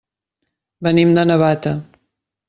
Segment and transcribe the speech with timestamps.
[0.87, 1.75] Venim de Navata.